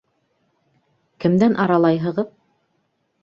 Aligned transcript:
Кемдән 1.25 1.53
аралайһығыҙ? 1.65 2.33